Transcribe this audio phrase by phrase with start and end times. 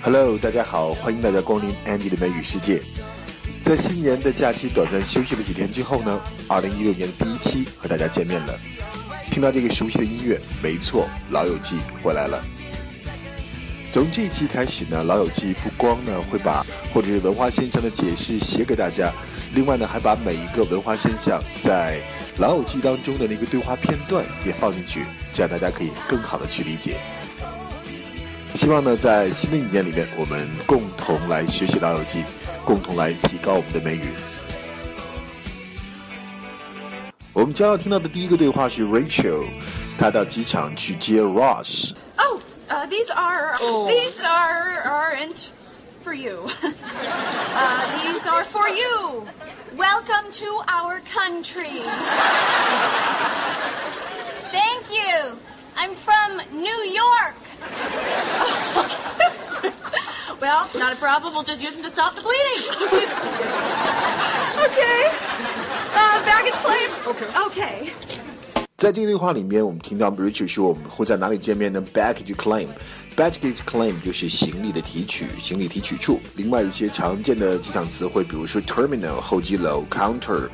[0.00, 2.80] Hello，大家好，欢迎大家光临 Andy 的美语世界。
[3.60, 8.58] 在新年的假期短暂休息了几天之后呢，二零一六年的第一期和大家见面了。
[9.30, 12.42] 听到这个熟悉的音乐，没错，《老友记》回来了。
[13.90, 19.12] 从这一期开始呢，《老友记》不光呢会把或者是文化现象的解释写给大家，
[19.52, 21.98] 另外呢还把每一个文化现象在
[22.40, 25.04] 《老友记》当中的那个对话片段也放进去，
[25.34, 27.00] 这样大家可以更好的去理解。
[28.54, 32.20] 希望呢，在新的一年里面，我们共同来学习《老友记》，
[32.64, 34.08] 共同来提高我们的美语。
[37.32, 39.44] 我们将要听到的第一个对话是 Rachel，
[39.96, 41.92] 她到机场去接 Ross。
[42.16, 45.50] Oh, uh, these are these are aren't
[46.02, 46.50] for you.
[46.60, 49.24] uh, these are for you.
[49.76, 51.82] Welcome to our country.
[54.50, 55.38] Thank you.
[60.48, 61.34] Well, not a problem.
[61.34, 62.62] We'll just use them to stop the bleeding.
[64.66, 65.00] okay.
[65.94, 66.90] Uh, baggage claim.
[67.06, 67.28] Okay.
[67.46, 67.92] Okay.
[68.76, 76.20] 在这个对话里面，我们听到 Rachel 说我们会在哪里见面呢？Baggage claim，baggage claim 就是行李的提取，行李提取处。
[76.36, 80.48] 另外一些常见的机场词汇，比如说 terminal 候机楼，counter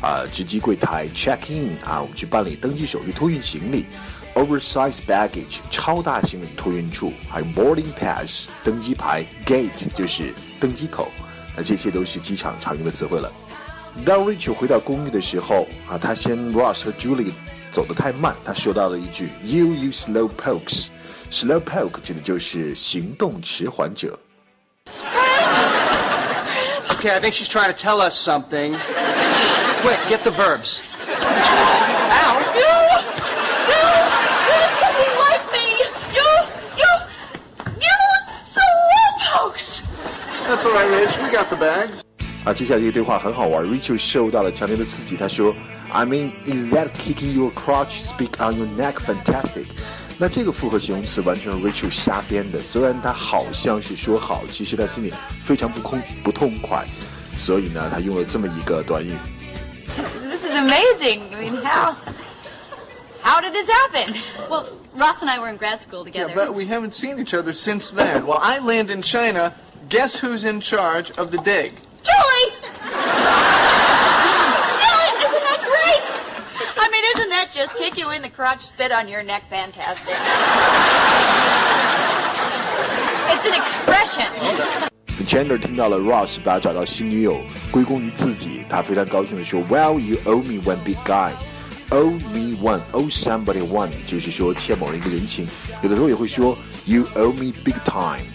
[0.00, 3.86] 啊、值机柜台，check in 啊，我们去办理登记手续，托运行李。
[4.35, 11.11] Oversized baggage 超大型的托运处，还有 boarding pass 登机牌，gate 就是登机口，
[11.57, 13.29] 那这些都是机场常用的词汇了。
[14.05, 17.31] 当 Rachel 回到公寓的时候啊，他嫌 Ross 和 Julie
[17.69, 24.17] 走得太慢，他说到了一句 “You you slow pokes”。slow poke 指的就是行动迟缓者。
[26.91, 28.77] Okay, I think she's trying to tell us something.
[29.81, 30.79] Quick, get the verbs.
[41.33, 42.01] got the bags.
[42.45, 45.53] 啊，接下来这个对话很好玩，Rachel 受到了强烈的刺激，她说：“
[45.91, 49.65] I mean, is that kicking your crotch, speak on your neck, fantastic？”
[50.17, 56.85] 那这个复合形容词完全是 Rachel 瞎编的，虽然她好像是说好，其实她心里非常不空不痛快，
[57.35, 59.13] 所以呢，她用了这么一个短语。
[60.29, 61.21] This is amazing.
[61.33, 61.95] I mean, how
[63.21, 64.15] how did this happen?
[64.49, 64.65] Well,
[64.95, 66.35] Ross and I were in grad school Yeah, together.
[66.35, 68.25] but we haven't seen each other since then.
[68.25, 69.53] Well, I land in China.
[69.93, 71.73] Guess who's in charge of the dig?
[72.03, 72.51] Julie!
[74.79, 76.05] Julie, isn't that great?
[76.77, 80.15] I mean, isn't that just kick you in the crotch, spit on your neck, fantastic?
[83.31, 84.27] It's an expression.
[85.27, 87.39] Chandler 听到了 Ross 把找到新女友
[87.71, 91.33] 归功于自己，他非常高兴地说：“Well, you owe me one big guy.
[91.91, 95.47] Owe me one, owe somebody one，就是说欠某人一个人情。
[95.81, 98.25] 有的时候也会说 You owe me big time。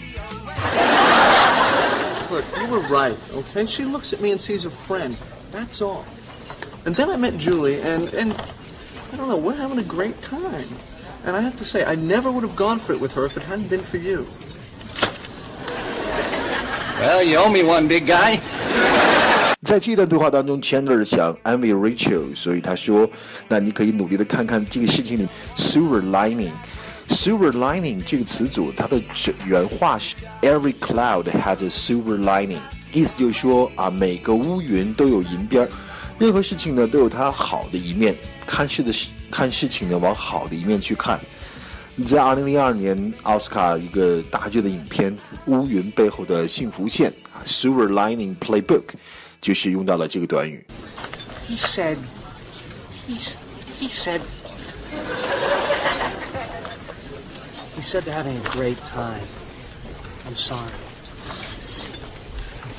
[2.31, 3.65] Look, you were right, okay?
[3.65, 5.15] She looks at me and sees a friend.
[5.51, 6.05] That's all.
[6.85, 8.33] And then I met Julie, and, and
[9.13, 10.67] I don't know, we're having a great time.
[11.25, 13.37] And I have to say, I never would have gone for it with her if
[13.37, 14.27] it hadn't been for you.
[16.99, 18.39] Well, you owe me one, big guy.
[19.63, 23.09] 在这段对话当中，Chandler 想安慰 Rachel，所以他说：“
[23.49, 25.27] 那你可以努力的看看这个事情里
[25.57, 26.53] silver lining。
[27.19, 32.59] silver lining 这个词组，它的整原话是 Every cloud has a silver lining，
[32.91, 35.69] 意思就是说啊，每个乌云都有银边儿，
[36.19, 38.15] 任何事情呢都有它好的一面。
[38.45, 41.19] 看事的事，看事情呢往好的一面去看。”
[42.05, 45.15] 在二零零二年奥斯卡一个大剧的影片《
[45.45, 48.83] 乌云背后的幸福线》啊，《Silver Lining Playbook》
[49.39, 50.65] 就是用到了这个短语。
[51.47, 51.95] He said.
[53.07, 53.35] He's.
[53.79, 54.19] He said.
[57.79, 59.21] He said they're having a great time.
[60.27, 60.71] I'm sorry.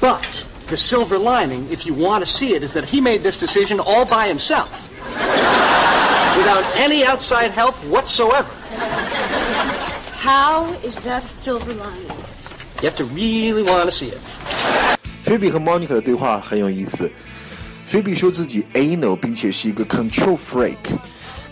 [0.01, 3.37] But the silver lining, if you want to see it, is that he made this
[3.37, 4.71] decision all by himself.
[6.37, 8.49] Without any outside help whatsoever.
[10.19, 12.11] How is that a silver lining?
[12.83, 14.21] You have to really want to see it.
[15.25, 17.11] 菲比和 Monica 的对话很有意思。
[17.87, 20.99] 菲比说自己 anal，并且是一个 control freak。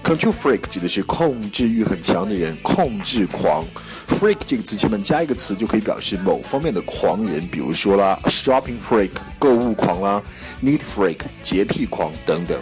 [0.03, 3.63] Control freak 指的是控制欲很强的人，控制狂。
[4.07, 10.21] freak 这个词前面加一个词就可以表示某方面的狂人，比如说啦，shopping freak 购物狂啦
[10.63, 12.57] ，need freak 洁癖狂等等。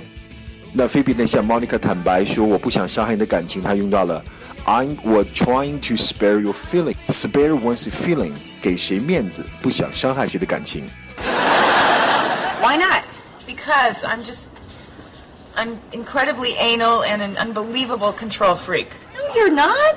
[0.73, 4.23] 那菲比呢向 Monica 坦白说我不想伤害你的感情，她用到了
[4.65, 6.95] I'm was trying to spare your feeling.
[7.07, 10.83] Spare one's feeling，给谁面子，不想伤害谁的感情。
[12.61, 13.05] Why not?
[13.47, 14.47] Because I'm just.
[15.56, 18.88] I'm incredibly anal and an unbelievable control freak.
[19.14, 19.96] No, you're not.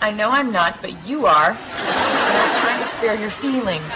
[0.00, 1.56] I know I'm not, but you are.
[1.76, 3.92] That's just trying to spare your feelings.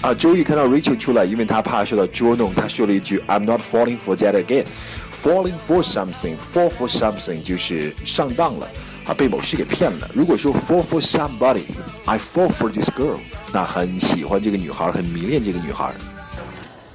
[0.00, 4.64] 啊，Joey 看到 Rachel 出来，因为他怕受到捉弄，他说了一句 "I'm not falling for that again."
[5.12, 8.68] Falling for something, fall for something 就是上当了
[9.06, 10.08] 啊，被某事给骗了。
[10.14, 11.64] 如果说 fall for somebody,
[12.04, 13.18] I fall for this girl，
[13.52, 15.92] 那很喜欢这个女孩，很迷恋这个女孩。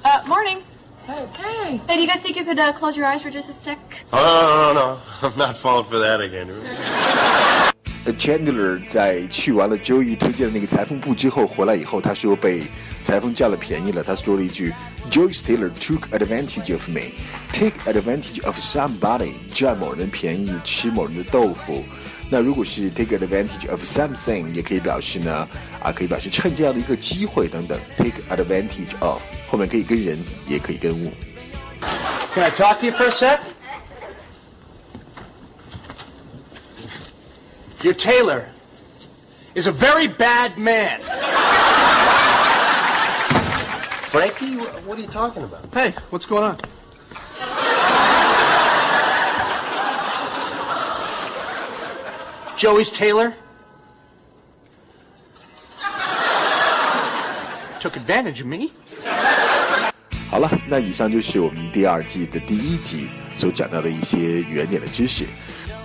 [0.06, 0.60] Uh, morning.
[1.09, 1.27] Hey.
[1.87, 1.97] Hey.
[1.97, 3.79] Do you guys think you could uh, close your eyes for just a sec?
[4.13, 5.01] Oh, no, no, no.
[5.23, 6.51] I'm not falling for that again.
[8.19, 12.65] Chandler 在去完了 Joey 推荐的那个裁缝部之后回来以后，他说被
[13.01, 14.03] 裁缝占了便宜了。
[14.03, 14.75] 他说了一句
[15.11, 17.13] ：“Joey tailor took advantage of me,
[17.53, 21.85] take advantage of somebody，占某人便宜，吃某人的豆腐。”
[22.30, 25.48] 那如果是 take advantage of something，也可以表示呢
[25.82, 27.80] 啊，可以表示趁这样的一个机会等等。
[27.98, 31.12] Take advantage of 后面可以跟人，也可以跟物。
[32.34, 33.40] Can I talk to you for a sec?
[37.84, 38.46] Your tailor
[39.56, 41.00] is a very bad man.
[44.10, 45.66] Frankie, what are you talking about?
[45.74, 46.58] Hey, what's going on?
[52.59, 53.35] Joey's tailor
[57.79, 58.73] took advantage of me.
[60.29, 65.25] 好了，那以上就是我们第二季的第一集所讲到的一些原点的知识。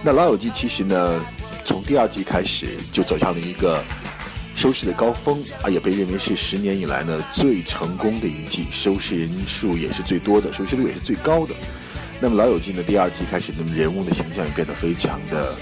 [0.02, 1.24] 那《老友记》其实呢，
[1.64, 3.84] 从第二季开始就走上了一个
[4.56, 11.54] 收视的高峰啊，也被认为是十年以来呢最成功的一季，收视人数也是最多的，收视率也是最高的。
[12.19, 15.56] 那么《老友记》呢，第二季开始，那么人物的形象也变得非常的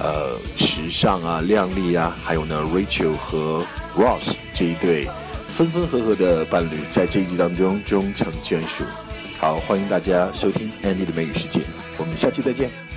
[0.00, 3.64] 呃时尚啊、靓丽啊，还有呢，Rachel 和
[3.96, 5.06] Ross 这一对
[5.46, 8.82] 分分合合的伴侣，在这一集当中终成眷属。
[9.38, 11.60] 好，欢迎大家收听 Andy 的美语世界，
[11.98, 12.89] 我们下期再见。